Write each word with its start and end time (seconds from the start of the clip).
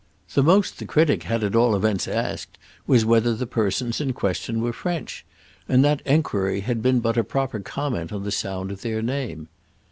The 0.33 0.41
most 0.41 0.79
the 0.79 0.85
critic 0.87 1.21
had 1.25 1.43
at 1.43 1.55
all 1.55 1.75
events 1.75 2.07
asked 2.07 2.57
was 2.87 3.05
whether 3.05 3.35
the 3.35 3.45
persons 3.45 4.01
in 4.01 4.13
question 4.13 4.59
were 4.59 4.73
French; 4.73 5.23
and 5.69 5.85
that 5.85 6.01
enquiry 6.07 6.61
had 6.61 6.81
been 6.81 7.01
but 7.01 7.17
a 7.17 7.23
proper 7.23 7.59
comment 7.59 8.11
on 8.11 8.23
the 8.23 8.31
sound 8.31 8.71
of 8.71 8.81
their 8.81 9.03
name. 9.03 9.47